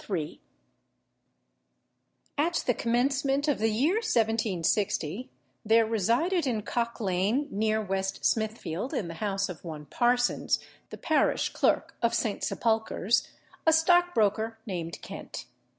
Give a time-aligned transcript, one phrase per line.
[2.39, 5.29] ]At the commencement of the year 1760,
[5.63, 10.57] there resided in Cock Lane, near West Smithfield, in the house of one Parsons,
[10.89, 12.43] the parish clerk of St.
[12.43, 13.27] Sepulchre's,
[13.67, 15.45] a stockbroker, named Kent.